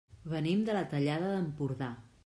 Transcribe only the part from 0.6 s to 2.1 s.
de la Tallada d'Empordà.